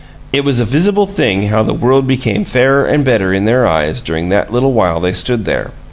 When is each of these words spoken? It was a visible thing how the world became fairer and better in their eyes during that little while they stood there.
It 0.33 0.43
was 0.43 0.59
a 0.59 0.65
visible 0.65 1.05
thing 1.05 1.49
how 1.49 1.61
the 1.61 1.75
world 1.75 2.07
became 2.07 2.43
fairer 2.43 2.87
and 2.87 3.05
better 3.05 3.31
in 3.35 3.45
their 3.45 3.67
eyes 3.67 4.01
during 4.01 4.29
that 4.29 4.51
little 4.51 4.73
while 4.73 4.99
they 4.99 5.13
stood 5.13 5.45
there. 5.45 5.69